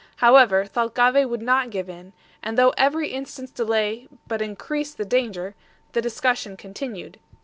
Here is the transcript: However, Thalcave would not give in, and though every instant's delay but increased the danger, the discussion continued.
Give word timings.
However, 0.15 0.65
Thalcave 0.65 1.29
would 1.29 1.43
not 1.43 1.69
give 1.69 1.87
in, 1.87 2.13
and 2.41 2.57
though 2.57 2.73
every 2.75 3.09
instant's 3.09 3.51
delay 3.51 4.07
but 4.27 4.41
increased 4.41 4.97
the 4.97 5.05
danger, 5.05 5.53
the 5.93 6.01
discussion 6.01 6.57
continued. 6.57 7.19